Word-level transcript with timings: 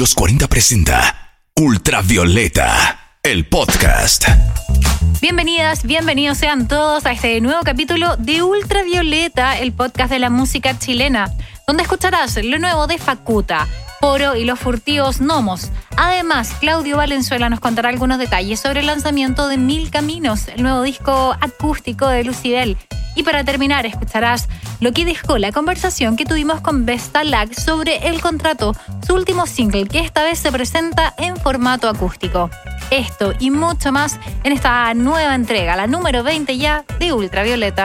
Los 0.00 0.14
40 0.14 0.48
presenta 0.48 1.36
Ultravioleta, 1.56 3.18
el 3.22 3.46
podcast. 3.46 4.26
Bienvenidas, 5.20 5.82
bienvenidos 5.82 6.38
sean 6.38 6.68
todos 6.68 7.04
a 7.04 7.12
este 7.12 7.38
nuevo 7.42 7.60
capítulo 7.64 8.16
de 8.16 8.42
Ultravioleta, 8.42 9.58
el 9.58 9.74
podcast 9.74 10.10
de 10.10 10.18
la 10.18 10.30
música 10.30 10.78
chilena, 10.78 11.30
donde 11.70 11.84
escucharás 11.84 12.36
lo 12.42 12.58
nuevo 12.58 12.88
de 12.88 12.98
Facuta, 12.98 13.68
Oro 14.00 14.34
y 14.34 14.44
los 14.44 14.58
furtivos 14.58 15.20
gnomos. 15.20 15.70
Además, 15.96 16.52
Claudio 16.58 16.96
Valenzuela 16.96 17.48
nos 17.48 17.60
contará 17.60 17.90
algunos 17.90 18.18
detalles 18.18 18.58
sobre 18.58 18.80
el 18.80 18.86
lanzamiento 18.86 19.46
de 19.46 19.56
Mil 19.56 19.88
Caminos, 19.88 20.48
el 20.48 20.64
nuevo 20.64 20.82
disco 20.82 21.36
acústico 21.40 22.08
de 22.08 22.24
Lucibel. 22.24 22.76
Y 23.14 23.22
para 23.22 23.44
terminar, 23.44 23.86
escucharás 23.86 24.48
lo 24.80 24.90
que 24.90 25.04
dejó 25.04 25.38
la 25.38 25.52
conversación 25.52 26.16
que 26.16 26.24
tuvimos 26.24 26.60
con 26.60 26.86
Vesta 26.86 27.22
Lag 27.22 27.54
sobre 27.54 28.08
el 28.08 28.20
contrato, 28.20 28.74
su 29.06 29.14
último 29.14 29.46
single, 29.46 29.86
que 29.86 30.00
esta 30.00 30.24
vez 30.24 30.40
se 30.40 30.50
presenta 30.50 31.14
en 31.18 31.36
formato 31.36 31.88
acústico. 31.88 32.50
Esto 32.90 33.32
y 33.38 33.52
mucho 33.52 33.92
más 33.92 34.18
en 34.42 34.50
esta 34.50 34.92
nueva 34.94 35.36
entrega, 35.36 35.76
la 35.76 35.86
número 35.86 36.24
20 36.24 36.58
ya 36.58 36.84
de 36.98 37.12
Ultravioleta. 37.12 37.84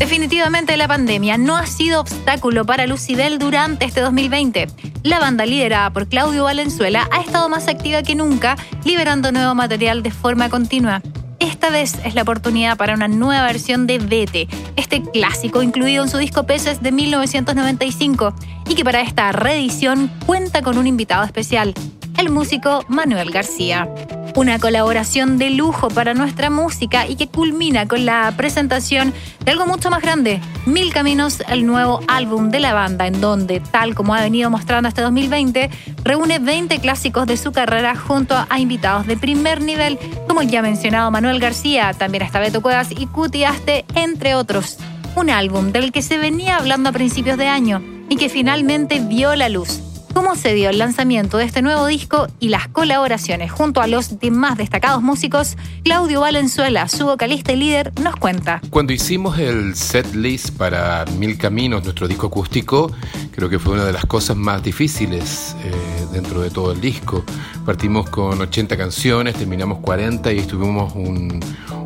Definitivamente 0.00 0.78
la 0.78 0.88
pandemia 0.88 1.36
no 1.36 1.58
ha 1.58 1.66
sido 1.66 2.00
obstáculo 2.00 2.64
para 2.64 2.86
Lucibel 2.86 3.38
durante 3.38 3.84
este 3.84 4.00
2020. 4.00 4.66
La 5.02 5.20
banda 5.20 5.44
liderada 5.44 5.90
por 5.90 6.08
Claudio 6.08 6.44
Valenzuela 6.44 7.06
ha 7.12 7.20
estado 7.20 7.50
más 7.50 7.68
activa 7.68 8.02
que 8.02 8.14
nunca, 8.14 8.56
liberando 8.82 9.30
nuevo 9.30 9.54
material 9.54 10.02
de 10.02 10.10
forma 10.10 10.48
continua. 10.48 11.02
Esta 11.38 11.68
vez 11.68 11.98
es 12.02 12.14
la 12.14 12.22
oportunidad 12.22 12.78
para 12.78 12.94
una 12.94 13.08
nueva 13.08 13.44
versión 13.44 13.86
de 13.86 13.98
Vete, 13.98 14.48
este 14.76 15.02
clásico 15.02 15.62
incluido 15.62 16.02
en 16.02 16.08
su 16.08 16.16
disco 16.16 16.44
Peces 16.44 16.82
de 16.82 16.92
1995 16.92 18.34
y 18.70 18.76
que 18.76 18.84
para 18.84 19.02
esta 19.02 19.30
reedición 19.32 20.10
cuenta 20.24 20.62
con 20.62 20.78
un 20.78 20.86
invitado 20.86 21.24
especial, 21.24 21.74
el 22.20 22.28
músico 22.28 22.84
Manuel 22.86 23.30
García. 23.30 23.88
Una 24.34 24.58
colaboración 24.58 25.38
de 25.38 25.48
lujo 25.48 25.88
para 25.88 26.12
nuestra 26.12 26.50
música 26.50 27.06
y 27.08 27.16
que 27.16 27.28
culmina 27.28 27.88
con 27.88 28.04
la 28.04 28.30
presentación 28.36 29.14
de 29.42 29.52
algo 29.52 29.64
mucho 29.64 29.88
más 29.88 30.02
grande, 30.02 30.38
Mil 30.66 30.92
Caminos, 30.92 31.42
el 31.48 31.64
nuevo 31.64 32.00
álbum 32.08 32.50
de 32.50 32.60
la 32.60 32.74
banda, 32.74 33.06
en 33.06 33.22
donde, 33.22 33.60
tal 33.60 33.94
como 33.94 34.14
ha 34.14 34.20
venido 34.20 34.50
mostrando 34.50 34.90
este 34.90 35.00
2020, 35.00 35.70
reúne 36.04 36.38
20 36.40 36.78
clásicos 36.80 37.26
de 37.26 37.38
su 37.38 37.52
carrera 37.52 37.96
junto 37.96 38.36
a 38.36 38.60
invitados 38.60 39.06
de 39.06 39.16
primer 39.16 39.62
nivel, 39.62 39.98
como 40.28 40.42
ya 40.42 40.60
mencionado 40.60 41.10
Manuel 41.10 41.40
García, 41.40 41.94
también 41.94 42.24
hasta 42.24 42.38
Beto 42.38 42.60
Cuevas 42.60 42.90
y 42.90 43.06
Cuti 43.06 43.44
Aste, 43.44 43.86
entre 43.94 44.34
otros. 44.34 44.76
Un 45.16 45.30
álbum 45.30 45.72
del 45.72 45.90
que 45.90 46.02
se 46.02 46.18
venía 46.18 46.58
hablando 46.58 46.90
a 46.90 46.92
principios 46.92 47.38
de 47.38 47.48
año 47.48 47.82
y 48.10 48.16
que 48.16 48.28
finalmente 48.28 49.00
vio 49.00 49.34
la 49.36 49.48
luz 49.48 49.80
cómo 50.14 50.36
se 50.36 50.54
dio 50.54 50.70
el 50.70 50.78
lanzamiento 50.78 51.38
de 51.38 51.44
este 51.44 51.62
nuevo 51.62 51.86
disco 51.86 52.26
y 52.38 52.48
las 52.48 52.68
colaboraciones 52.68 53.50
junto 53.52 53.80
a 53.80 53.86
los 53.86 54.18
demás 54.18 54.58
destacados 54.58 55.02
músicos, 55.02 55.56
Claudio 55.84 56.20
Valenzuela, 56.20 56.88
su 56.88 57.06
vocalista 57.06 57.52
y 57.52 57.56
líder, 57.56 57.92
nos 58.00 58.16
cuenta. 58.16 58.60
Cuando 58.70 58.92
hicimos 58.92 59.38
el 59.38 59.74
set 59.74 60.14
list 60.14 60.56
para 60.56 61.04
Mil 61.18 61.38
Caminos, 61.38 61.84
nuestro 61.84 62.08
disco 62.08 62.26
acústico, 62.28 62.92
creo 63.32 63.48
que 63.48 63.58
fue 63.58 63.74
una 63.74 63.84
de 63.84 63.92
las 63.92 64.06
cosas 64.06 64.36
más 64.36 64.62
difíciles 64.62 65.56
eh, 65.64 66.06
dentro 66.12 66.40
de 66.40 66.50
todo 66.50 66.72
el 66.72 66.80
disco. 66.80 67.24
Partimos 67.64 68.08
con 68.10 68.40
80 68.40 68.76
canciones, 68.76 69.34
terminamos 69.34 69.78
40 69.78 70.32
y 70.32 70.38
estuvimos 70.38 70.92
un, 70.94 71.40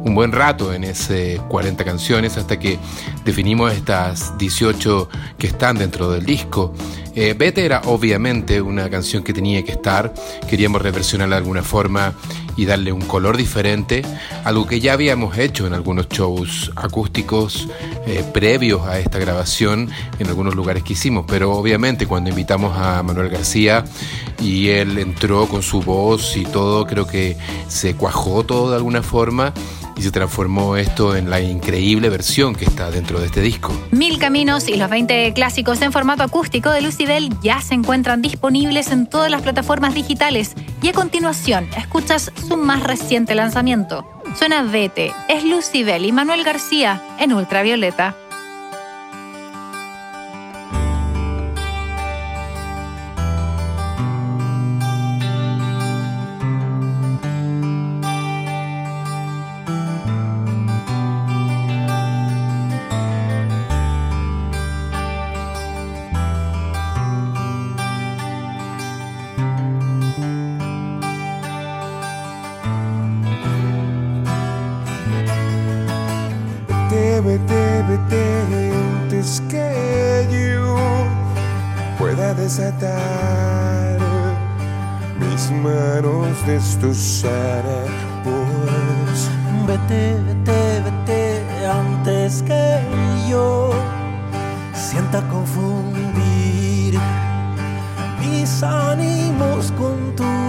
un 0.04 0.14
buen 0.14 0.32
rato 0.32 0.72
en 0.72 0.84
ese 0.84 1.40
40 1.48 1.84
canciones 1.84 2.36
hasta 2.36 2.58
que 2.58 2.78
definimos 3.24 3.72
estas 3.72 4.36
18 4.38 5.08
que 5.38 5.46
están 5.46 5.76
dentro 5.76 6.10
del 6.10 6.24
disco. 6.24 6.74
Eh, 7.16 7.34
Vete 7.38 7.64
era 7.64 7.80
obviamente 7.84 8.13
una 8.62 8.88
canción 8.90 9.22
que 9.22 9.32
tenía 9.32 9.64
que 9.64 9.72
estar, 9.72 10.14
queríamos 10.48 10.80
reversionarla 10.80 11.36
de 11.36 11.40
alguna 11.42 11.62
forma 11.62 12.14
y 12.56 12.64
darle 12.64 12.92
un 12.92 13.00
color 13.00 13.36
diferente, 13.36 14.02
algo 14.44 14.66
que 14.66 14.78
ya 14.78 14.92
habíamos 14.92 15.36
hecho 15.36 15.66
en 15.66 15.74
algunos 15.74 16.08
shows 16.08 16.70
acústicos 16.76 17.68
eh, 18.06 18.24
previos 18.32 18.82
a 18.86 19.00
esta 19.00 19.18
grabación 19.18 19.90
en 20.18 20.26
algunos 20.28 20.54
lugares 20.54 20.84
que 20.84 20.92
hicimos, 20.92 21.24
pero 21.26 21.52
obviamente 21.52 22.06
cuando 22.06 22.30
invitamos 22.30 22.76
a 22.78 23.02
Manuel 23.02 23.30
García 23.30 23.84
y 24.40 24.68
él 24.68 24.98
entró 24.98 25.46
con 25.48 25.62
su 25.62 25.82
voz 25.82 26.36
y 26.36 26.44
todo, 26.44 26.86
creo 26.86 27.06
que 27.06 27.36
se 27.68 27.96
cuajó 27.96 28.44
todo 28.44 28.70
de 28.70 28.76
alguna 28.76 29.02
forma 29.02 29.52
y 29.96 30.02
se 30.02 30.10
transformó 30.10 30.76
esto 30.76 31.16
en 31.16 31.30
la 31.30 31.40
increíble 31.40 32.08
versión 32.08 32.54
que 32.54 32.64
está 32.64 32.90
dentro 32.90 33.20
de 33.20 33.26
este 33.26 33.40
disco. 33.40 33.72
Mil 33.90 34.18
Caminos 34.18 34.68
y 34.68 34.76
los 34.76 34.90
20 34.90 35.32
clásicos 35.34 35.80
en 35.82 35.92
formato 35.92 36.22
acústico 36.22 36.70
de 36.70 36.82
Lucibel 36.82 37.30
ya 37.42 37.60
se 37.60 37.74
encuentran 37.74 38.22
disponibles 38.22 38.90
en 38.90 39.06
todas 39.06 39.30
las 39.30 39.42
plataformas 39.42 39.94
digitales 39.94 40.54
y 40.82 40.88
a 40.88 40.92
continuación 40.92 41.68
escuchas 41.76 42.32
su 42.48 42.56
más 42.56 42.82
reciente 42.82 43.34
lanzamiento. 43.34 44.06
Suena 44.36 44.62
Vete, 44.62 45.12
es 45.28 45.44
Lucibel 45.44 46.04
y 46.04 46.12
Manuel 46.12 46.44
García 46.44 47.00
en 47.18 47.32
Ultravioleta. 47.32 48.16
Desatar 82.32 83.98
mis 85.20 85.50
manos 85.50 86.46
destrozadas 86.46 87.90
pues 88.22 89.30
vete, 89.66 90.16
vete, 90.26 90.82
vete 90.84 91.66
antes 91.66 92.42
que 92.42 92.80
yo 93.28 93.70
sienta 94.72 95.20
confundir 95.28 96.98
mis 98.20 98.62
ánimos 98.62 99.72
con 99.72 100.16
tu 100.16 100.43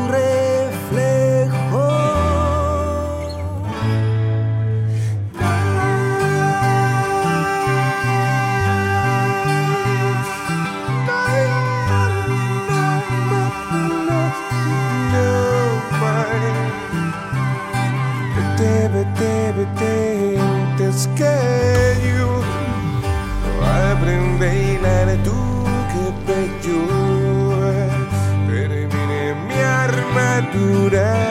beauty. 30.90 31.25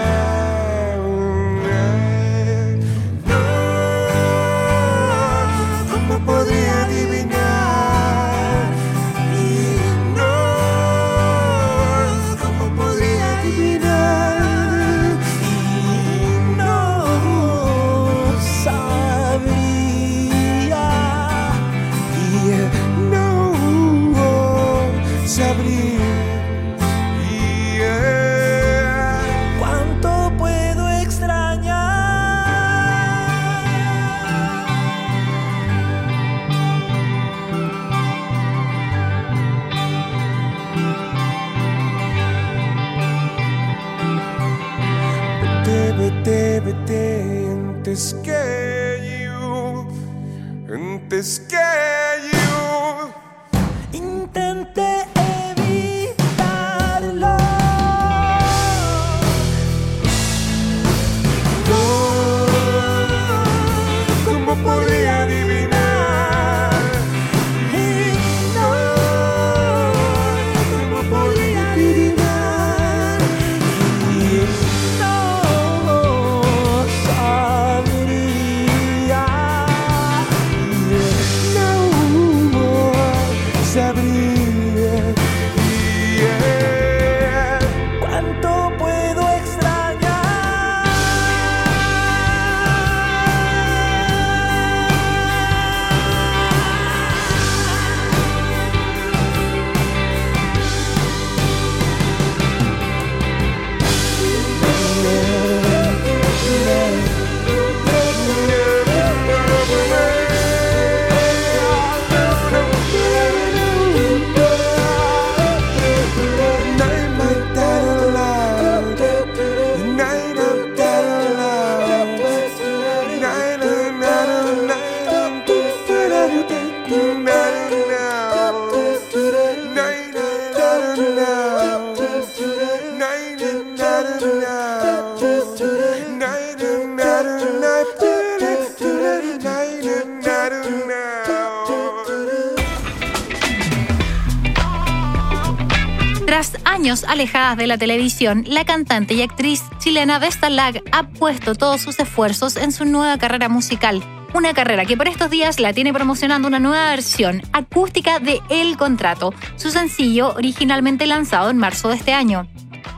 Alejadas 147.14 147.56
de 147.56 147.68
la 147.68 147.78
televisión, 147.78 148.44
la 148.44 148.64
cantante 148.64 149.14
y 149.14 149.22
actriz 149.22 149.62
chilena 149.78 150.18
Vesta 150.18 150.50
Lag 150.50 150.82
ha 150.90 151.06
puesto 151.06 151.54
todos 151.54 151.80
sus 151.80 151.96
esfuerzos 152.00 152.56
en 152.56 152.72
su 152.72 152.84
nueva 152.84 153.16
carrera 153.18 153.48
musical. 153.48 154.02
Una 154.34 154.52
carrera 154.52 154.84
que 154.84 154.96
por 154.96 155.06
estos 155.06 155.30
días 155.30 155.60
la 155.60 155.72
tiene 155.72 155.92
promocionando 155.92 156.48
una 156.48 156.58
nueva 156.58 156.90
versión 156.90 157.40
acústica 157.52 158.18
de 158.18 158.40
El 158.50 158.76
Contrato, 158.76 159.32
su 159.54 159.70
sencillo 159.70 160.34
originalmente 160.34 161.06
lanzado 161.06 161.50
en 161.50 161.56
marzo 161.56 161.88
de 161.88 161.94
este 161.94 162.12
año. 162.12 162.48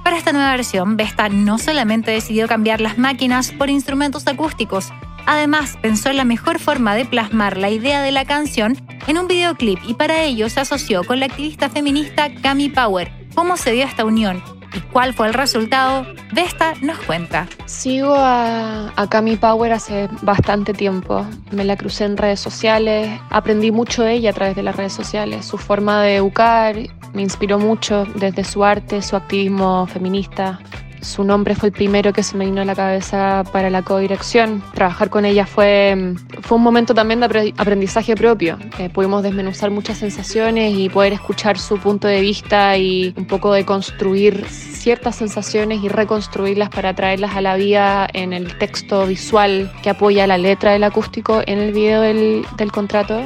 Para 0.03 0.17
esta 0.17 0.33
nueva 0.33 0.53
versión, 0.53 0.97
Vesta 0.97 1.29
no 1.29 1.59
solamente 1.59 2.11
decidió 2.11 2.49
cambiar 2.49 2.81
las 2.81 2.97
máquinas 2.97 3.53
por 3.53 3.69
instrumentos 3.69 4.27
acústicos, 4.27 4.95
además 5.27 5.77
pensó 5.83 6.09
en 6.09 6.17
la 6.17 6.25
mejor 6.25 6.59
forma 6.59 6.95
de 6.95 7.05
plasmar 7.05 7.59
la 7.59 7.69
idea 7.69 8.01
de 8.01 8.13
la 8.13 8.25
canción 8.25 8.79
en 9.07 9.19
un 9.19 9.29
videoclip 9.29 9.79
y 9.87 9.93
para 9.93 10.23
ello 10.23 10.49
se 10.49 10.61
asoció 10.61 11.05
con 11.05 11.21
la 11.21 11.27
activista 11.27 11.69
feminista 11.69 12.35
Cami 12.41 12.71
Power. 12.71 13.16
¿Cómo 13.37 13.59
se 13.59 13.73
dio 13.73 13.85
esta 13.85 14.07
unión? 14.07 14.43
¿Y 14.73 14.81
cuál 14.81 15.13
fue 15.13 15.27
el 15.27 15.35
resultado? 15.35 16.07
Vesta 16.33 16.73
nos 16.81 16.99
cuenta. 17.01 17.47
Sigo 17.67 18.15
a, 18.15 18.91
a 18.97 19.09
Cami 19.11 19.37
Power 19.37 19.75
hace 19.75 20.09
bastante 20.23 20.73
tiempo. 20.73 21.25
Me 21.53 21.63
la 21.63 21.77
crucé 21.77 22.07
en 22.07 22.17
redes 22.17 22.41
sociales, 22.41 23.21
aprendí 23.29 23.71
mucho 23.71 24.03
de 24.03 24.15
ella 24.15 24.31
a 24.31 24.33
través 24.33 24.57
de 24.57 24.63
las 24.63 24.75
redes 24.75 24.95
sociales. 24.95 25.45
Su 25.45 25.59
forma 25.59 26.03
de 26.03 26.17
educar 26.17 26.77
me 27.13 27.21
inspiró 27.21 27.59
mucho 27.59 28.07
desde 28.15 28.43
su 28.43 28.65
arte, 28.65 29.03
su 29.03 29.17
activismo 29.17 29.87
feminista. 29.87 30.59
Su 31.07 31.23
nombre 31.23 31.55
fue 31.55 31.69
el 31.69 31.73
primero 31.73 32.13
que 32.13 32.23
se 32.25 32.37
me 32.37 32.45
vino 32.47 32.61
a 32.61 32.65
la 32.65 32.75
cabeza 32.75 33.45
para 33.53 33.71
la 33.71 33.83
codirección. 33.83 34.63
Trabajar 34.75 35.09
con 35.09 35.25
ella 35.25 35.47
fue, 35.47 36.15
fue 36.43 36.57
un 36.59 36.65
momento 36.65 36.95
también 36.95 37.21
de 37.21 37.27
apre- 37.29 37.55
aprendizaje 37.57 38.17
propio. 38.17 38.59
Eh, 38.79 38.91
pudimos 38.91 39.23
desmenuzar 39.23 39.71
muchas 39.71 39.99
sensaciones 39.99 40.75
y 40.77 40.89
poder 40.89 41.13
escuchar 41.13 41.59
su 41.59 41.79
punto 41.79 42.09
de 42.09 42.21
vista 42.21 42.77
y 42.77 43.15
un 43.17 43.27
poco 43.27 43.53
de 43.53 43.65
construir 43.65 44.45
ciertas 44.47 45.15
sensaciones 45.17 45.83
y 45.83 45.89
reconstruirlas 45.89 46.71
para 46.71 46.95
traerlas 46.95 47.37
a 47.37 47.41
la 47.41 47.55
vida 47.57 48.09
en 48.13 48.33
el 48.33 48.59
texto 48.59 49.07
visual 49.07 49.71
que 49.83 49.91
apoya 49.91 50.27
la 50.27 50.39
letra 50.39 50.73
del 50.73 50.83
acústico 50.85 51.41
en 51.47 51.61
el 51.61 51.73
video 51.73 52.01
del, 52.03 52.45
del 52.57 52.73
contrato. 52.73 53.21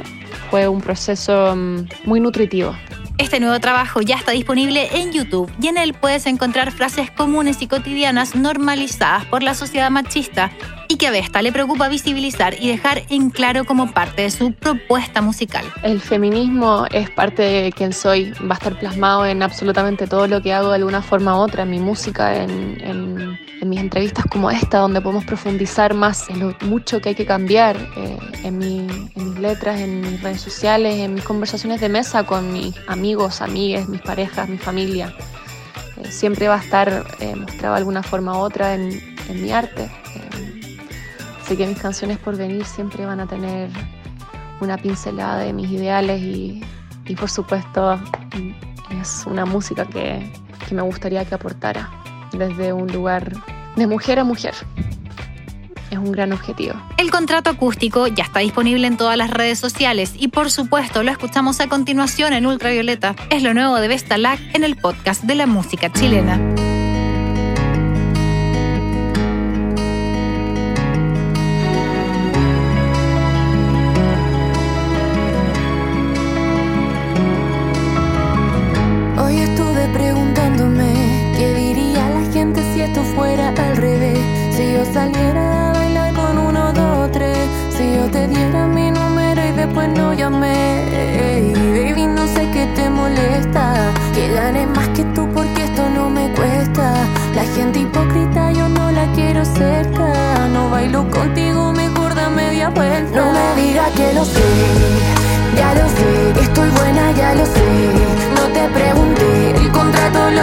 Fue 0.51 0.69
un 0.69 0.81
proceso 0.83 1.57
mm, 1.57 1.87
muy 2.05 2.21
nutritivo. 2.21 2.75
Este 3.21 3.39
nuevo 3.39 3.61
trabajo 3.61 4.01
ya 4.01 4.17
está 4.17 4.33
disponible 4.33 4.89
en 4.99 5.13
YouTube 5.13 5.53
y 5.61 5.67
en 5.69 5.77
él 5.77 5.93
puedes 5.93 6.25
encontrar 6.25 6.73
frases 6.73 7.11
comunes 7.11 7.61
y 7.61 7.67
cotidianas 7.69 8.35
normalizadas 8.35 9.27
por 9.27 9.43
la 9.43 9.53
sociedad 9.55 9.91
machista 9.91 10.51
y 10.89 10.97
que 10.97 11.07
a 11.07 11.11
Vesta 11.11 11.43
le 11.43 11.53
preocupa 11.53 11.89
visibilizar 11.89 12.55
y 12.59 12.69
dejar 12.69 13.03
en 13.11 13.29
claro 13.31 13.65
como 13.67 13.93
parte 13.93 14.23
de 14.23 14.31
su 14.31 14.53
propuesta 14.55 15.21
musical. 15.21 15.65
El 15.83 16.01
feminismo 16.01 16.87
es 16.91 17.11
parte 17.11 17.43
de 17.43 17.73
quien 17.73 17.93
soy, 17.93 18.33
va 18.51 18.53
a 18.53 18.55
estar 18.55 18.79
plasmado 18.79 19.27
en 19.27 19.43
absolutamente 19.43 20.07
todo 20.07 20.27
lo 20.27 20.41
que 20.43 20.53
hago 20.55 20.71
de 20.71 20.77
alguna 20.77 21.03
forma 21.03 21.37
u 21.37 21.41
otra, 21.41 21.63
en 21.65 21.71
mi 21.71 21.79
música, 21.79 22.43
en, 22.43 22.81
en- 22.81 23.39
en 23.61 23.69
mis 23.69 23.79
entrevistas 23.79 24.25
como 24.31 24.51
esta, 24.51 24.79
donde 24.79 25.03
podemos 25.03 25.27
profundizar 25.27 25.93
más 25.93 26.31
en 26.31 26.39
lo 26.41 26.57
mucho 26.63 26.99
que 27.03 27.11
hay 27.11 27.15
que 27.15 27.27
cambiar, 27.27 27.77
eh, 27.95 28.17
en, 28.43 28.57
mi- 28.57 29.11
en 29.15 29.29
mis 29.31 29.39
letras, 29.39 29.79
en 29.81 30.01
mis 30.01 30.23
redes 30.23 30.41
sociales, 30.41 30.97
en 30.99 31.13
mis 31.13 31.23
conversaciones 31.25 31.79
de 31.83 31.91
mesa 31.91 32.25
con 32.25 32.55
mis 32.55 32.75
amigos, 32.89 33.10
amigas, 33.41 33.89
mis 33.89 34.01
parejas, 34.01 34.49
mi 34.49 34.59
familia. 34.59 35.15
Eh, 35.97 36.11
siempre 36.11 36.49
va 36.49 36.57
a 36.57 36.63
estar 36.63 37.07
eh, 37.21 37.35
mostrado 37.35 37.75
de 37.75 37.79
alguna 37.79 38.03
forma 38.03 38.37
u 38.37 38.41
otra 38.41 38.75
en, 38.75 39.01
mi 39.31 39.53
arte. 39.53 39.85
Eh, 39.85 40.79
así 41.41 41.57
que 41.57 41.67
mis 41.67 41.79
canciones 41.79 42.19
por 42.19 42.37
venir 42.37 42.65
siempre 42.65 43.07
van 43.07 43.21
a 43.21 43.27
tener 43.27 43.71
una 44.61 44.77
pincelada 44.77 45.39
de 45.39 45.53
mis 45.53 45.71
ideales 45.71 46.21
y, 46.21 46.63
y 47.07 47.15
por 47.15 47.31
supuesto 47.31 47.99
es 49.01 49.25
una 49.27 49.45
música 49.47 49.85
que, 49.85 50.31
que 50.69 50.75
me 50.75 50.83
gustaría 50.83 51.25
que 51.25 51.35
aportara 51.35 51.89
desde 52.33 52.73
un 52.73 52.93
lugar 52.93 53.33
de 53.77 53.87
mujer 53.87 54.19
a 54.19 54.25
mujer. 54.25 54.55
Es 55.91 55.99
un 55.99 56.13
gran 56.13 56.33
objetivo. 56.33 56.75
El 56.97 57.11
contrato 57.11 57.51
acústico 57.51 58.07
ya 58.07 58.25
está 58.25 58.41
disponible 58.41 58.87
en 58.87 58.97
todas 58.97 59.17
las 59.17 59.31
redes 59.31 59.59
sociales 59.59 60.13
y 60.17 60.29
por 60.29 60.51
supuesto 60.51 61.03
lo 61.03 61.11
escuchamos 61.11 61.61
a 61.61 61.69
continuación 61.69 62.33
en 62.33 62.47
Ultravioleta. 62.47 63.17
Es 63.31 63.43
lo 63.43 63.55
nuevo 63.55 63.77
de 63.77 63.89
Vesta 63.89 64.19
Lac 64.19 64.41
en 64.55 64.65
el 64.65 64.77
podcast 64.77 65.25
de 65.25 65.35
la 65.35 65.47
música 65.47 65.93
chilena. 65.93 66.39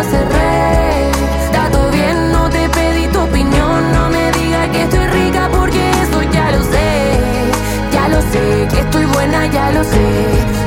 lo 0.04 1.90
bien, 1.90 2.32
no 2.32 2.48
te 2.50 2.70
pedí 2.70 3.08
tu 3.08 3.20
opinión. 3.20 3.92
No 3.94 4.10
me 4.10 4.32
digas 4.32 4.70
que 4.70 4.84
estoy 4.84 5.08
rica 5.08 5.50
porque 5.52 5.90
eso 6.04 6.22
ya 6.32 6.52
lo 6.52 6.64
sé. 6.64 7.20
Ya 7.92 8.08
lo 8.08 8.22
sé, 8.22 8.68
que 8.70 8.80
estoy 8.82 9.06
buena, 9.06 9.48
ya 9.48 9.72
lo 9.72 9.84
sé. 9.84 10.08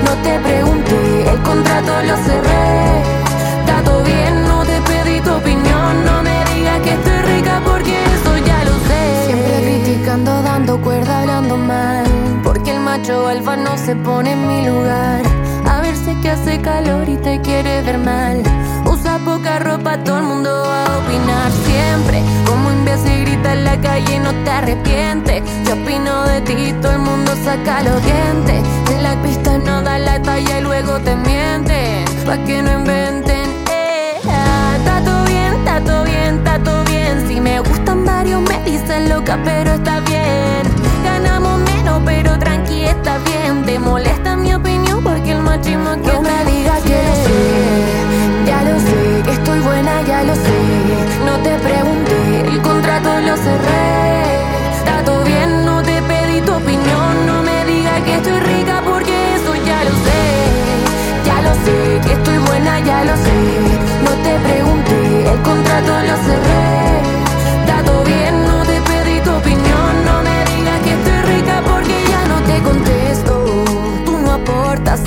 No 0.04 0.12
te 0.24 0.38
pregunté, 0.40 1.30
el 1.30 1.42
contrato 1.42 1.92
lo 2.08 2.16
cerré. 2.16 3.04
Dato 3.66 4.02
bien, 4.02 4.42
no 4.48 4.64
te 4.64 4.80
pedí 4.82 5.20
tu 5.20 5.32
opinión. 5.32 6.04
No 6.04 6.22
me 6.22 6.36
digas 6.52 6.80
que 6.80 6.90
estoy 6.94 7.18
rica 7.34 7.62
porque 7.64 7.94
eso 8.16 8.36
ya 8.44 8.64
lo 8.64 8.74
sé. 8.88 9.26
Siempre 9.26 9.62
criticando, 9.62 10.42
dando 10.42 10.80
cuerda, 10.80 11.20
hablando 11.20 11.56
mal. 11.56 12.04
Porque 12.42 12.72
el 12.72 12.80
macho 12.80 13.28
alfa 13.28 13.56
no 13.56 13.76
se 13.78 13.94
pone 13.94 14.32
en 14.32 14.48
mi 14.48 14.66
lugar 14.66 15.49
que 16.22 16.28
hace 16.28 16.60
calor 16.60 17.08
y 17.08 17.16
te 17.16 17.40
quiere 17.40 17.80
ver 17.80 17.96
mal. 17.96 18.42
Usa 18.84 19.18
poca 19.24 19.58
ropa, 19.58 19.96
todo 20.04 20.18
el 20.18 20.24
mundo 20.24 20.50
va 20.66 20.84
a 20.84 20.98
opinar 20.98 21.50
siempre. 21.64 22.22
Como 22.44 22.70
imbécil 22.70 23.24
grita 23.24 23.54
en 23.54 23.64
la 23.64 23.80
calle, 23.80 24.18
no 24.18 24.30
te 24.44 24.50
arrepientes. 24.50 25.42
Yo 25.64 25.74
opino 25.74 26.24
de 26.24 26.42
ti, 26.42 26.74
todo 26.82 26.92
el 26.92 26.98
mundo 26.98 27.32
saca 27.42 27.82
los 27.82 28.04
dientes. 28.04 28.62
En 28.94 29.02
la 29.02 29.14
pista 29.22 29.56
no 29.56 29.80
da 29.80 29.98
la 29.98 30.20
talla 30.20 30.58
y 30.58 30.62
luego 30.62 30.98
te 30.98 31.16
mienten. 31.16 32.04
Pa' 32.26 32.36
que 32.44 32.60
no 32.60 32.80
inventen. 32.80 33.48
Eh, 33.70 34.20
ah, 34.28 34.74
está 34.76 35.00
todo 35.02 35.24
bien, 35.24 35.54
está 35.54 35.80
todo 35.80 36.04
bien, 36.04 36.36
está 36.36 36.58
todo 36.58 36.84
bien. 36.84 37.28
Si 37.28 37.40
me 37.40 37.60
gustan 37.60 38.04
varios, 38.04 38.42
me 38.42 38.62
dicen 38.64 39.08
loca, 39.08 39.38
pero 39.42 39.72
está 39.72 40.00
bien. 40.00 40.62
Ganamos 41.02 41.60
menos, 41.60 42.02
pero 42.04 42.38
tranqui, 42.38 42.79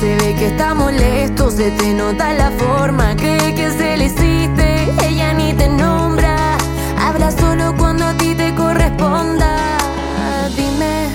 se 0.03 0.15
ve 0.17 0.35
que 0.35 0.47
está 0.47 0.73
molesto. 0.73 1.49
Se 1.49 1.71
te 1.71 1.93
nota 1.93 2.33
la 2.33 2.51
forma, 2.51 3.15
cree 3.15 3.55
que 3.55 3.69
se 3.71 3.95
le 3.97 4.05
hiciste. 4.05 4.67
Ella 5.07 5.33
ni 5.33 5.53
te 5.53 5.69
nombra, 5.69 6.57
habla 6.99 7.31
solo 7.31 7.73
cuando 7.77 8.03
a 8.05 8.13
ti 8.17 8.35
te 8.35 8.53
corresponda. 8.53 9.51
Dime, 10.57 11.07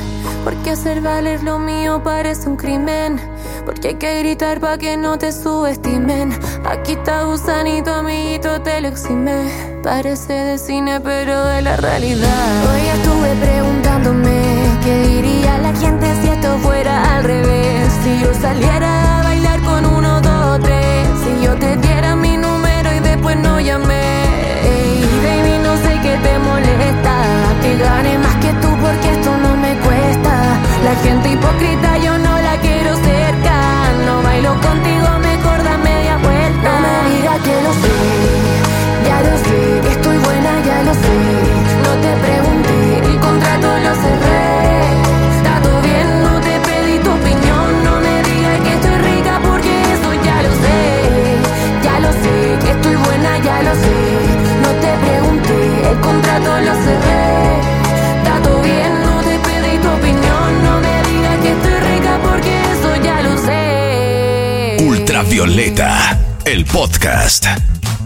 ¿por 0.42 0.54
qué 0.62 0.70
hacer 0.70 1.02
valer 1.02 1.42
lo 1.42 1.58
mío 1.58 2.02
parece 2.02 2.48
un 2.48 2.56
crimen? 2.56 3.20
Porque 3.66 3.88
hay 3.88 3.94
que 3.96 4.20
gritar 4.20 4.58
pa' 4.58 4.78
que 4.78 4.96
no 4.96 5.18
te 5.18 5.32
subestimen. 5.32 6.26
Aquí 6.64 6.92
está 6.92 7.24
gusanito, 7.24 7.92
amiguito, 7.92 8.62
te 8.62 8.80
lo 8.80 8.88
exime. 8.88 9.36
Parece 9.82 10.32
de 10.32 10.56
cine, 10.56 11.00
pero 11.00 11.44
de 11.44 11.60
la 11.60 11.76
realidad. 11.76 12.50
Hoy 12.70 12.84
estuve 12.96 13.34
preguntándome 13.46 14.47
qué 14.84 15.02
diría 15.06 15.58
la 15.58 15.74
gente 15.74 16.06
si 16.20 16.28
esto 16.28 16.58
fuera 16.58 17.16
al 17.16 17.24
revés. 17.24 17.92
Si 18.02 18.20
yo 18.20 18.32
saliera 18.34 19.20
a 19.20 19.22
bailar 19.22 19.60
con 19.62 19.84
uno, 19.86 20.20
dos, 20.20 20.60
tres. 20.60 21.08
Si 21.22 21.44
yo 21.44 21.54
te 21.54 21.76
diera 21.76 22.16
mi 22.16 22.36
número 22.36 22.94
y 22.94 23.00
después 23.00 23.36
no 23.36 23.60
llamé. 23.60 24.24
Ey, 24.62 25.04
baby, 25.24 25.58
no 25.62 25.76
sé 25.76 25.92
qué 26.02 26.16
te 26.22 26.38
molesta. 26.38 27.14
Que 27.62 27.76
gane 27.78 28.18
más 28.18 28.34
que 28.36 28.52
tú 28.62 28.68
porque 28.82 29.10
esto 29.12 29.36
no 29.38 29.56
me 29.56 29.74
cuesta. 29.78 30.34
La 30.84 30.94
gente 31.02 31.32
hipócrita 31.32 31.98
yo 31.98 32.18
no 32.18 32.38
la 32.40 32.56
quiero 32.58 32.94
cerca. 32.96 33.56
No 34.06 34.22
bailo 34.22 34.52
contigo, 34.60 35.08
mejor 35.20 35.62
da 35.62 35.76
media 35.78 36.16
vuelta. 36.18 36.70
No 36.80 36.88
me 36.88 37.16
digas 37.16 37.38
que 37.46 37.62
lo 37.62 37.72
sé, 37.82 37.94
ya 39.06 39.18
lo 39.26 39.34
sé. 39.44 39.92
Estoy 39.92 40.18
buena, 40.18 40.50
ya 40.66 40.82
lo 40.84 40.94
sé. 40.94 41.47
El 55.90 56.00
contrato 56.00 56.60
lo 56.60 56.74
cerré. 56.74 57.60
Está 58.18 58.42
todo 58.42 58.60
bien, 58.62 59.00
no 59.02 59.20
te 59.20 59.38
pedí 59.38 59.78
tu 59.78 59.88
opinión. 59.88 60.64
No 60.64 60.80
me 60.80 61.02
digas 61.08 61.38
que 61.42 61.52
estoy 61.52 61.96
rica 61.96 62.18
porque 62.22 62.60
eso 62.72 62.96
ya 63.02 63.22
lo 63.22 63.38
sé. 63.38 64.76
Ultravioleta, 64.84 66.18
el 66.44 66.64
podcast. 66.64 67.46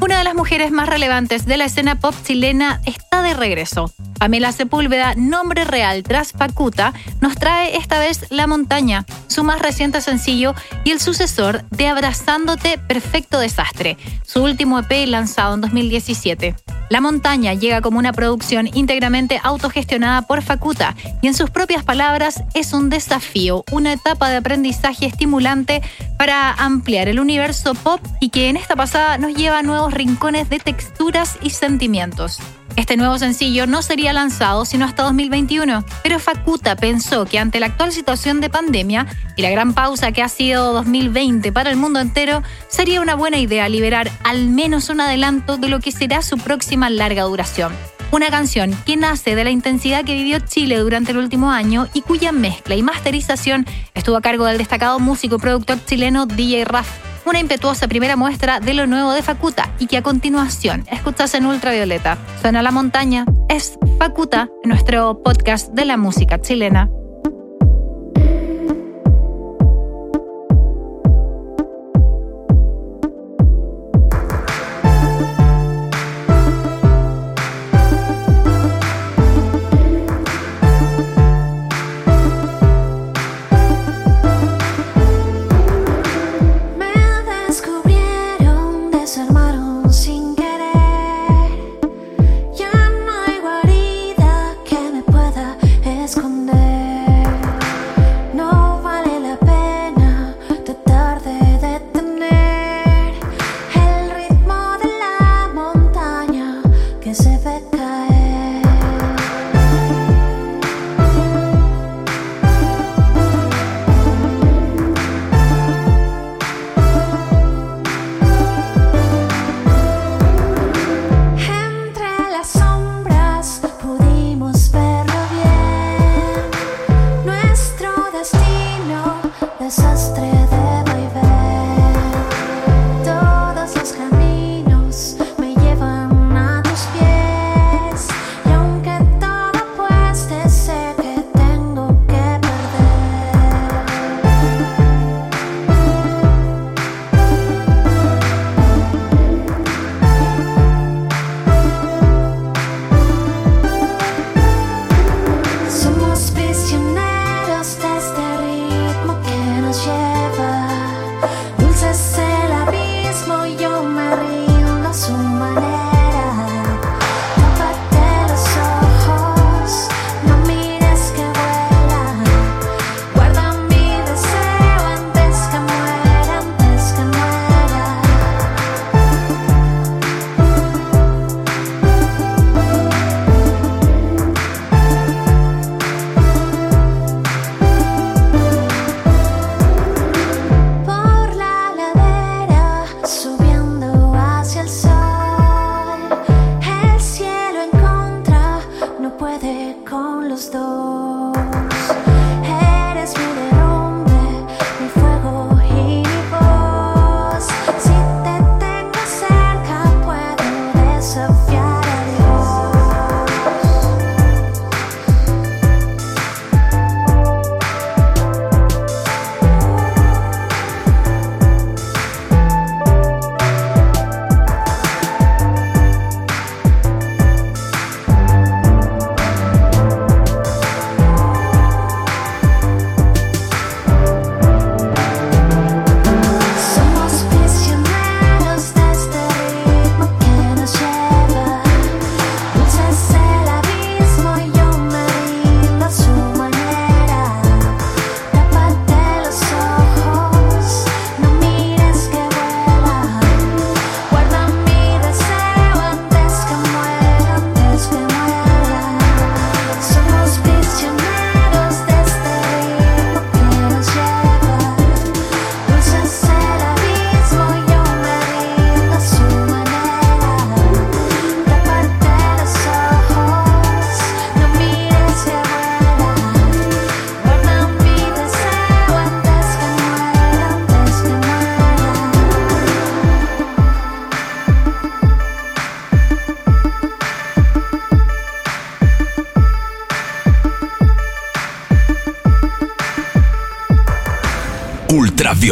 Una 0.00 0.18
de 0.18 0.24
las 0.24 0.34
mujeres 0.34 0.72
más 0.72 0.88
relevantes 0.88 1.46
de 1.46 1.56
la 1.56 1.64
escena 1.64 1.98
pop 2.00 2.14
chilena 2.24 2.80
está 2.84 3.22
de 3.22 3.34
regreso. 3.34 3.92
Pamela 4.22 4.52
Sepúlveda, 4.52 5.14
nombre 5.16 5.64
real 5.64 6.04
tras 6.04 6.30
Facuta, 6.30 6.94
nos 7.20 7.34
trae 7.34 7.76
esta 7.76 7.98
vez 7.98 8.26
La 8.30 8.46
Montaña, 8.46 9.04
su 9.26 9.42
más 9.42 9.58
reciente 9.58 10.00
sencillo 10.00 10.54
y 10.84 10.92
el 10.92 11.00
sucesor 11.00 11.64
de 11.70 11.88
Abrazándote 11.88 12.78
Perfecto 12.78 13.40
Desastre, 13.40 13.96
su 14.24 14.44
último 14.44 14.78
EP 14.78 15.08
lanzado 15.08 15.56
en 15.56 15.62
2017. 15.62 16.54
La 16.88 17.00
Montaña 17.00 17.54
llega 17.54 17.80
como 17.80 17.98
una 17.98 18.12
producción 18.12 18.70
íntegramente 18.72 19.40
autogestionada 19.42 20.22
por 20.22 20.40
Facuta 20.42 20.94
y 21.20 21.26
en 21.26 21.34
sus 21.34 21.50
propias 21.50 21.82
palabras 21.82 22.44
es 22.54 22.74
un 22.74 22.90
desafío, 22.90 23.64
una 23.72 23.92
etapa 23.92 24.30
de 24.30 24.36
aprendizaje 24.36 25.06
estimulante 25.06 25.82
para 26.16 26.52
ampliar 26.52 27.08
el 27.08 27.18
universo 27.18 27.74
pop 27.74 28.00
y 28.20 28.28
que 28.28 28.48
en 28.48 28.56
esta 28.56 28.76
pasada 28.76 29.18
nos 29.18 29.34
lleva 29.34 29.58
a 29.58 29.62
nuevos 29.64 29.92
rincones 29.92 30.48
de 30.48 30.60
texturas 30.60 31.38
y 31.42 31.50
sentimientos. 31.50 32.38
Este 32.76 32.96
nuevo 32.96 33.18
sencillo 33.18 33.66
no 33.66 33.82
sería 33.82 34.11
lanzado 34.12 34.64
sino 34.64 34.84
hasta 34.84 35.02
2021, 35.04 35.84
pero 36.02 36.18
Facuta 36.18 36.76
pensó 36.76 37.24
que 37.24 37.38
ante 37.38 37.60
la 37.60 37.66
actual 37.66 37.92
situación 37.92 38.40
de 38.40 38.50
pandemia 38.50 39.06
y 39.36 39.42
la 39.42 39.50
gran 39.50 39.74
pausa 39.74 40.12
que 40.12 40.22
ha 40.22 40.28
sido 40.28 40.72
2020 40.72 41.52
para 41.52 41.70
el 41.70 41.76
mundo 41.76 42.00
entero, 42.00 42.42
sería 42.68 43.00
una 43.00 43.14
buena 43.14 43.38
idea 43.38 43.68
liberar 43.68 44.10
al 44.24 44.48
menos 44.48 44.88
un 44.88 45.00
adelanto 45.00 45.56
de 45.56 45.68
lo 45.68 45.80
que 45.80 45.92
será 45.92 46.22
su 46.22 46.36
próxima 46.38 46.90
larga 46.90 47.22
duración. 47.22 47.72
Una 48.10 48.30
canción 48.30 48.76
que 48.84 48.96
nace 48.96 49.34
de 49.34 49.44
la 49.44 49.50
intensidad 49.50 50.04
que 50.04 50.14
vivió 50.14 50.38
Chile 50.40 50.76
durante 50.78 51.12
el 51.12 51.18
último 51.18 51.50
año 51.50 51.88
y 51.94 52.02
cuya 52.02 52.30
mezcla 52.30 52.74
y 52.74 52.82
masterización 52.82 53.66
estuvo 53.94 54.16
a 54.16 54.20
cargo 54.20 54.44
del 54.44 54.58
destacado 54.58 54.98
músico 54.98 55.36
y 55.36 55.38
productor 55.38 55.82
chileno 55.86 56.26
DJ 56.26 56.66
Raf 56.66 57.11
una 57.24 57.40
impetuosa 57.40 57.88
primera 57.88 58.16
muestra 58.16 58.60
de 58.60 58.74
lo 58.74 58.86
nuevo 58.86 59.12
de 59.12 59.22
Facuta 59.22 59.74
y 59.78 59.86
que 59.86 59.96
a 59.96 60.02
continuación 60.02 60.84
escuchas 60.90 61.34
en 61.34 61.46
Ultravioleta. 61.46 62.18
Suena 62.40 62.62
la 62.62 62.70
montaña, 62.70 63.24
es 63.48 63.78
Facuta, 63.98 64.48
nuestro 64.64 65.22
podcast 65.22 65.72
de 65.72 65.84
la 65.84 65.96
música 65.96 66.40
chilena. 66.40 66.90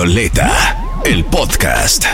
Ultravioleta, 0.01 1.03
el 1.05 1.27
podcast. 1.27 2.07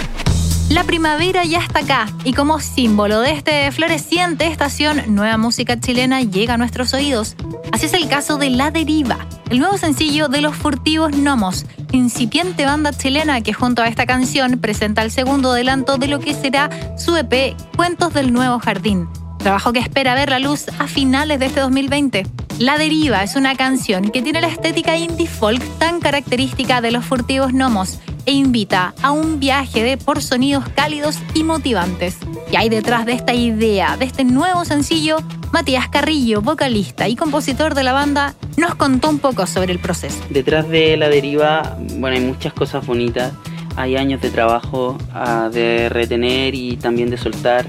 La 0.71 0.83
primavera 0.83 1.45
ya 1.45 1.61
está 1.61 1.81
acá 1.81 2.09
y 2.25 2.33
como 2.33 2.59
símbolo 2.59 3.21
de 3.21 3.31
este 3.31 3.71
floreciente 3.71 4.49
estación, 4.49 5.03
nueva 5.15 5.37
música 5.37 5.79
chilena 5.79 6.21
llega 6.23 6.55
a 6.55 6.57
nuestros 6.57 6.93
oídos. 6.95 7.37
Así 7.71 7.87
es 7.87 7.93
el 7.93 8.09
caso 8.09 8.39
de 8.39 8.51
La 8.51 8.73
Deriva, 8.73 9.25
el 9.51 9.61
nuevo 9.61 9.79
sencillo 9.79 10.27
de 10.27 10.41
Los 10.41 10.57
Furtivos 10.57 11.13
Gnomos, 11.13 11.65
incipiente 11.93 12.65
banda 12.65 12.93
chilena 12.93 13.41
que 13.43 13.53
junto 13.53 13.83
a 13.83 13.87
esta 13.87 14.05
canción 14.05 14.59
presenta 14.59 15.03
el 15.03 15.13
segundo 15.13 15.53
adelanto 15.53 15.97
de 15.97 16.09
lo 16.09 16.19
que 16.19 16.35
será 16.35 16.71
su 16.99 17.17
EP 17.17 17.55
Cuentos 17.77 18.15
del 18.15 18.33
Nuevo 18.33 18.59
Jardín, 18.59 19.09
trabajo 19.39 19.73
que 19.73 19.79
espera 19.79 20.17
ver 20.17 20.31
la 20.31 20.41
luz 20.41 20.67
a 20.81 20.89
finales 20.89 21.39
de 21.39 21.47
este 21.47 21.61
2020. 21.61 22.27
La 22.59 22.79
Deriva 22.79 23.23
es 23.23 23.37
una 23.37 23.55
canción 23.55 24.11
que 24.11 24.23
tiene 24.23 24.41
la 24.41 24.49
estética 24.49 24.97
indie 24.97 25.27
folk 25.27 25.63
tan 25.79 26.01
característica 26.01 26.81
de 26.81 26.91
los 26.91 27.05
furtivos 27.05 27.53
gnomos 27.53 27.99
e 28.25 28.33
invita 28.33 28.95
a 29.03 29.11
un 29.11 29.39
viaje 29.39 29.83
de 29.83 29.99
por 29.99 30.23
sonidos 30.23 30.67
cálidos 30.71 31.19
y 31.35 31.45
motivantes. 31.45 32.17
Y 32.51 32.57
hay 32.57 32.71
detrás 32.71 33.05
de 33.05 33.13
esta 33.13 33.35
idea, 33.35 33.99
de 33.99 34.07
este 34.07 34.25
nuevo 34.25 34.65
sencillo, 34.65 35.19
Matías 35.53 35.91
Carrillo, 35.91 36.41
vocalista 36.41 37.09
y 37.09 37.15
compositor 37.15 37.75
de 37.75 37.83
la 37.83 37.93
banda, 37.93 38.35
nos 38.57 38.75
contó 38.75 39.11
un 39.11 39.19
poco 39.19 39.47
sobre 39.47 39.75
el 39.75 39.79
proceso. 39.79 40.19
Detrás 40.31 40.67
de 40.67 40.97
la 40.97 41.11
deriva, 41.11 41.77
bueno, 41.99 42.17
hay 42.17 42.23
muchas 42.23 42.55
cosas 42.55 42.87
bonitas. 42.87 43.35
Hay 43.77 43.97
años 43.97 44.23
de 44.23 44.31
trabajo 44.31 44.97
ah, 45.13 45.51
de 45.53 45.91
retener 45.91 46.55
y 46.55 46.79
también 46.79 47.11
de 47.11 47.19
soltar. 47.19 47.67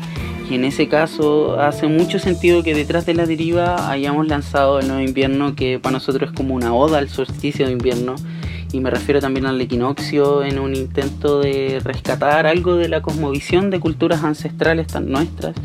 Y 0.49 0.55
en 0.55 0.63
ese 0.63 0.87
caso 0.87 1.59
hace 1.59 1.87
mucho 1.87 2.19
sentido 2.19 2.63
que 2.63 2.73
detrás 2.73 3.05
de 3.05 3.13
la 3.13 3.25
deriva 3.25 3.91
hayamos 3.91 4.27
lanzado 4.27 4.79
el 4.79 4.87
nuevo 4.87 5.03
invierno, 5.03 5.55
que 5.55 5.77
para 5.77 5.93
nosotros 5.93 6.29
es 6.29 6.35
como 6.35 6.55
una 6.55 6.73
oda 6.73 6.99
al 6.99 7.09
solsticio 7.09 7.65
de 7.65 7.73
invierno. 7.73 8.15
Y 8.71 8.79
me 8.79 8.89
refiero 8.89 9.19
también 9.19 9.45
al 9.45 9.59
equinoccio 9.59 10.43
en 10.43 10.59
un 10.59 10.75
intento 10.75 11.39
de 11.39 11.81
rescatar 11.83 12.47
algo 12.47 12.75
de 12.75 12.87
la 12.89 13.01
cosmovisión 13.01 13.69
de 13.69 13.79
culturas 13.79 14.23
ancestrales 14.23 14.87
tan 14.87 15.09
nuestras, 15.09 15.55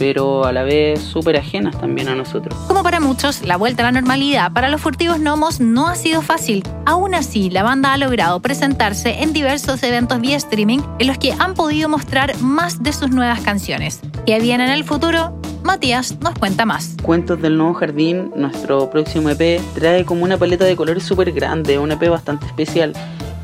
pero 0.00 0.46
a 0.46 0.52
la 0.54 0.62
vez 0.62 0.98
súper 0.98 1.36
ajenas 1.36 1.78
también 1.78 2.08
a 2.08 2.14
nosotros. 2.14 2.58
Como 2.66 2.82
para 2.82 3.00
muchos, 3.00 3.42
la 3.42 3.58
vuelta 3.58 3.82
a 3.82 3.92
la 3.92 3.92
normalidad 3.92 4.50
para 4.50 4.70
los 4.70 4.80
furtivos 4.80 5.18
gnomos 5.18 5.60
no 5.60 5.88
ha 5.88 5.94
sido 5.94 6.22
fácil. 6.22 6.62
Aún 6.86 7.14
así, 7.14 7.50
la 7.50 7.62
banda 7.62 7.92
ha 7.92 7.98
logrado 7.98 8.40
presentarse 8.40 9.22
en 9.22 9.34
diversos 9.34 9.82
eventos 9.82 10.18
vía 10.18 10.38
streaming 10.38 10.78
en 10.98 11.06
los 11.06 11.18
que 11.18 11.32
han 11.32 11.52
podido 11.52 11.90
mostrar 11.90 12.34
más 12.40 12.82
de 12.82 12.94
sus 12.94 13.10
nuevas 13.10 13.42
canciones. 13.42 14.00
¿Qué 14.24 14.40
viene 14.40 14.64
en 14.64 14.70
el 14.70 14.84
futuro? 14.84 15.38
Matías 15.64 16.18
nos 16.20 16.32
cuenta 16.38 16.64
más. 16.64 16.96
Cuentos 17.02 17.42
del 17.42 17.58
Nuevo 17.58 17.74
Jardín, 17.74 18.32
nuestro 18.34 18.88
próximo 18.88 19.28
EP, 19.28 19.60
trae 19.74 20.06
como 20.06 20.24
una 20.24 20.38
paleta 20.38 20.64
de 20.64 20.76
colores 20.76 21.02
súper 21.02 21.30
grande, 21.32 21.78
un 21.78 21.92
EP 21.92 22.08
bastante 22.08 22.46
especial. 22.46 22.94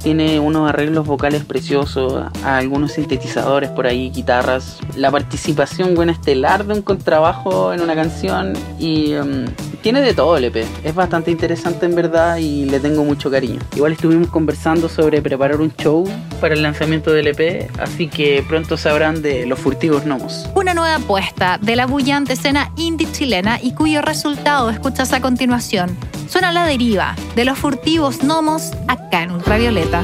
Tiene 0.07 0.39
unos 0.39 0.69
arreglos 0.69 1.05
vocales 1.05 1.45
preciosos, 1.45 2.31
algunos 2.45 2.93
sintetizadores 2.93 3.71
por 3.71 3.89
ahí, 3.89 4.11
guitarras, 4.11 4.79
la 4.95 5.11
participación 5.11 5.97
buena 5.97 6.13
estelar 6.13 6.65
de 6.65 6.75
un 6.75 6.83
contrabajo 6.83 7.73
en 7.73 7.81
una 7.81 7.97
canción 7.97 8.53
y 8.79 9.15
um, 9.15 9.47
tiene 9.83 10.01
de 10.03 10.15
todo 10.15 10.37
el 10.37 10.45
EP. 10.45 10.65
Es 10.85 10.95
bastante 10.95 11.31
interesante 11.31 11.87
en 11.87 11.95
verdad 11.95 12.37
y 12.39 12.65
le 12.65 12.81
tengo 12.81 13.05
mucho 13.05 13.31
cariño. 13.31 13.61
Igual 13.75 13.93
estuvimos 13.93 14.29
conversando 14.29 14.89
sobre 14.89 15.23
preparar 15.23 15.61
un 15.61 15.73
show 15.75 16.09
para 16.41 16.55
el 16.55 16.63
lanzamiento 16.63 17.13
del 17.13 17.29
EP, 17.29 17.71
así 17.79 18.09
que 18.09 18.45
pronto 18.49 18.77
sabrán 18.77 19.23
de 19.23 19.47
los 19.47 19.59
furtivos 19.59 20.05
gnomos. 20.05 20.49
Una 20.55 20.75
nueva 20.75 20.97
apuesta 20.97 21.59
de 21.61 21.77
la 21.77 21.87
bullante 21.87 22.35
escena 22.35 22.73
indie 22.77 23.11
chilena 23.13 23.59
y 23.63 23.73
cuyo 23.73 24.03
resultado 24.03 24.71
escuchas 24.71 25.13
a 25.13 25.21
continuación. 25.21 25.97
Suena 26.29 26.53
la 26.53 26.67
deriva 26.67 27.15
de 27.35 27.45
los 27.45 27.59
furtivos 27.59 28.19
gnomos 28.23 28.73
acá 28.89 29.23
en 29.23 29.31
Ultravioleta. 29.31 30.03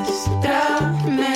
secuestrarme. 0.00 1.31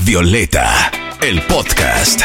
Ultravioleta, 0.00 0.90
el 1.20 1.42
podcast. 1.42 2.22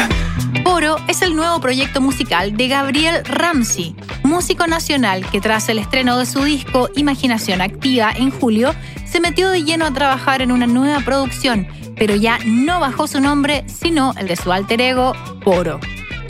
Poro 0.63 0.95
es 1.09 1.21
el 1.21 1.35
nuevo 1.35 1.59
proyecto 1.59 1.99
musical 1.99 2.55
de 2.55 2.69
Gabriel 2.69 3.25
Ramsey, 3.25 3.93
músico 4.23 4.65
nacional 4.65 5.29
que 5.29 5.41
tras 5.41 5.67
el 5.67 5.79
estreno 5.79 6.17
de 6.17 6.25
su 6.25 6.41
disco 6.43 6.89
Imaginación 6.95 7.59
Activa 7.59 8.13
en 8.15 8.31
julio, 8.31 8.73
se 9.05 9.19
metió 9.19 9.49
de 9.49 9.63
lleno 9.63 9.85
a 9.85 9.93
trabajar 9.93 10.41
en 10.41 10.53
una 10.53 10.67
nueva 10.67 11.01
producción, 11.01 11.67
pero 11.97 12.15
ya 12.15 12.39
no 12.45 12.79
bajó 12.79 13.07
su 13.07 13.19
nombre, 13.19 13.65
sino 13.67 14.13
el 14.17 14.29
de 14.29 14.37
su 14.37 14.53
alter 14.53 14.79
ego, 14.79 15.13
Poro. 15.43 15.81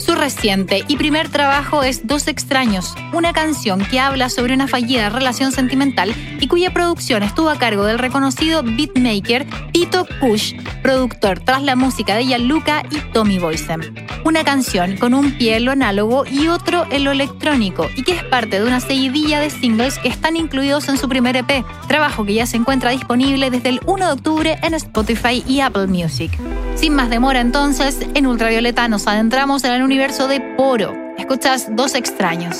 Su 0.06 0.14
reciente 0.14 0.84
y 0.86 0.96
primer 0.96 1.30
trabajo 1.30 1.82
es 1.82 2.06
Dos 2.06 2.28
extraños, 2.28 2.94
una 3.12 3.32
canción 3.32 3.84
que 3.84 3.98
habla 3.98 4.28
sobre 4.28 4.54
una 4.54 4.68
fallida 4.68 5.08
relación 5.08 5.50
sentimental 5.50 6.14
y 6.38 6.46
cuya 6.46 6.72
producción 6.72 7.24
estuvo 7.24 7.50
a 7.50 7.58
cargo 7.58 7.84
del 7.84 7.98
reconocido 7.98 8.62
beatmaker 8.62 9.44
Tito 9.72 10.06
Kush, 10.20 10.54
productor 10.80 11.40
tras 11.40 11.64
la 11.64 11.74
música 11.74 12.14
de 12.14 12.24
Gianluca 12.24 12.84
y 12.88 13.00
Tommy 13.12 13.40
Boysem. 13.40 13.80
Una 14.24 14.44
canción 14.44 14.96
con 14.96 15.12
un 15.12 15.32
pie 15.32 15.56
en 15.56 15.64
lo 15.64 15.72
análogo 15.72 16.24
y 16.24 16.46
otro 16.46 16.86
en 16.92 17.02
lo 17.02 17.10
electrónico 17.10 17.88
y 17.96 18.04
que 18.04 18.12
es 18.12 18.22
parte 18.22 18.60
de 18.60 18.66
una 18.66 18.78
seguidilla 18.78 19.40
de 19.40 19.50
singles 19.50 19.98
que 19.98 20.08
están 20.08 20.36
incluidos 20.36 20.88
en 20.88 20.98
su 20.98 21.08
primer 21.08 21.36
EP, 21.36 21.64
trabajo 21.88 22.24
que 22.24 22.34
ya 22.34 22.46
se 22.46 22.58
encuentra 22.58 22.90
disponible 22.92 23.50
desde 23.50 23.70
el 23.70 23.80
1 23.86 24.06
de 24.06 24.12
octubre 24.12 24.58
en 24.62 24.74
Spotify 24.74 25.42
y 25.48 25.62
Apple 25.62 25.88
Music. 25.88 26.30
Sin 26.76 26.94
más 26.94 27.10
demora 27.10 27.40
entonces, 27.40 27.98
en 28.14 28.26
Ultravioleta 28.26 28.86
nos 28.88 29.06
adentramos 29.06 29.64
en 29.64 29.72
el 29.72 29.82
universo 29.82 30.28
de 30.28 30.40
Poro. 30.40 30.94
Escuchas 31.18 31.68
Dos 31.70 31.94
extraños. 31.94 32.58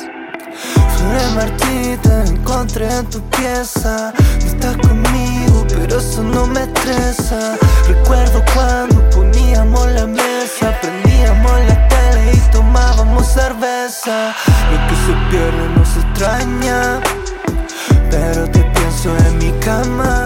Flores 0.96 1.32
marchita 1.34 2.24
encontré 2.24 2.90
en 2.90 3.06
tu 3.10 3.20
pieza 3.30 4.12
estás 4.56 4.76
conmigo, 4.78 5.66
pero 5.68 5.98
eso 5.98 6.22
no 6.22 6.46
me 6.46 6.62
estresa 6.62 7.56
Recuerdo 7.86 8.42
cuando 8.54 9.08
poníamos 9.10 9.86
la 9.92 10.06
mesa 10.06 10.74
Prendíamos 10.80 11.60
la 11.68 11.88
tele 11.88 12.32
y 12.34 12.52
tomábamos 12.52 13.26
cerveza 13.26 14.34
Lo 14.70 14.88
que 14.88 14.96
se 15.06 15.30
pierde 15.30 15.68
no 15.76 15.84
se 15.84 16.00
extraña 16.00 17.00
Pero 18.10 18.48
te 18.50 18.60
pienso 18.60 19.16
en 19.26 19.38
mi 19.38 19.52
cama 19.60 20.25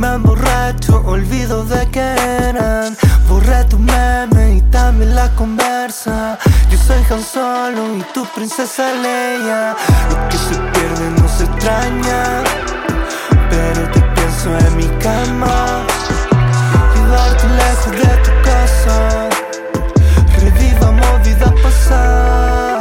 Si 0.00 0.06
me 0.06 0.14
emborracho, 0.14 1.02
olvido 1.04 1.62
de 1.62 1.86
que 1.90 2.00
eran. 2.00 2.96
Borré 3.28 3.64
tu 3.64 3.78
meme 3.78 4.54
y 4.56 4.62
también 4.70 5.14
la 5.14 5.28
conversa. 5.36 6.38
Yo 6.70 6.78
soy 6.78 7.04
Han 7.10 7.22
Solo 7.22 7.96
y 7.98 8.02
tu 8.14 8.24
princesa 8.34 8.94
Leia. 8.94 9.76
Lo 10.08 10.28
que 10.30 10.38
se 10.38 10.56
pierde 10.72 11.10
no 11.20 11.28
se 11.28 11.44
extraña. 11.44 12.42
Pero 13.50 13.90
te 13.90 14.00
pienso 14.00 14.48
en 14.66 14.76
mi 14.78 14.88
cama. 15.04 15.84
Llevarte 16.94 17.46
lejos 17.60 17.92
de 18.00 18.10
tu 18.24 18.32
casa. 18.48 19.28
Revivamos 20.40 21.22
vida 21.24 21.52
pasada. 21.62 22.79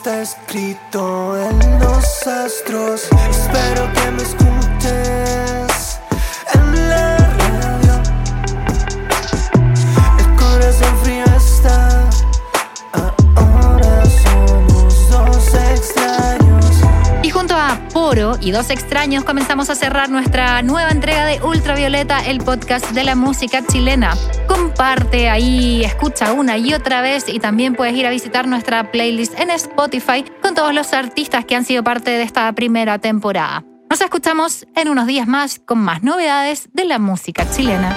Está 0.00 0.22
escrito 0.22 1.36
en 1.36 1.78
los 1.78 2.26
astros. 2.26 3.06
Espero 3.28 3.92
que 3.92 4.10
me 4.12 4.22
escuches 4.22 4.39
Poro 17.92 18.38
y 18.40 18.52
Dos 18.52 18.70
Extraños 18.70 19.24
comenzamos 19.24 19.68
a 19.70 19.74
cerrar 19.74 20.10
nuestra 20.10 20.62
nueva 20.62 20.90
entrega 20.90 21.26
de 21.26 21.42
Ultravioleta, 21.42 22.20
el 22.20 22.38
podcast 22.38 22.90
de 22.90 23.04
la 23.04 23.16
música 23.16 23.66
chilena. 23.66 24.14
Comparte 24.46 25.28
ahí, 25.28 25.84
escucha 25.84 26.32
una 26.32 26.56
y 26.56 26.72
otra 26.72 27.02
vez 27.02 27.28
y 27.28 27.40
también 27.40 27.74
puedes 27.74 27.94
ir 27.94 28.06
a 28.06 28.10
visitar 28.10 28.46
nuestra 28.46 28.92
playlist 28.92 29.38
en 29.38 29.50
Spotify 29.50 30.24
con 30.40 30.54
todos 30.54 30.72
los 30.72 30.92
artistas 30.92 31.44
que 31.44 31.56
han 31.56 31.64
sido 31.64 31.82
parte 31.82 32.10
de 32.10 32.22
esta 32.22 32.52
primera 32.52 32.98
temporada. 32.98 33.64
Nos 33.90 34.00
escuchamos 34.00 34.66
en 34.76 34.88
unos 34.88 35.06
días 35.06 35.26
más 35.26 35.58
con 35.58 35.78
más 35.78 36.02
novedades 36.02 36.68
de 36.72 36.84
la 36.84 36.98
música 37.00 37.50
chilena. 37.50 37.96